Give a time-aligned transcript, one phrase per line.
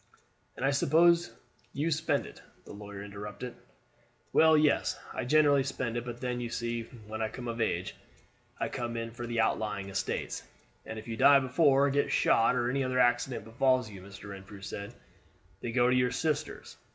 [0.57, 1.31] "And I suppose
[1.73, 3.53] you spend it," the lawyer interrupted.
[4.33, 7.95] "Well, yes, I generally spend it; but then, you see, when I come of age
[8.59, 10.41] I come in for the outlying estates."
[10.87, 14.29] "And if you die before, or get shot, or any other accident befalls you," Mr.
[14.29, 14.95] Renfrew said,
[15.59, 16.77] "they go to your sisters.